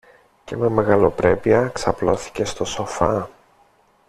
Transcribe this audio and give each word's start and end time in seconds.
Και 0.45 0.55
με 0.57 0.69
μεγαλοπρέπεια 0.69 1.67
ξαπλώθηκε 1.67 2.45
στο 2.45 2.65
σοφά. 2.65 3.29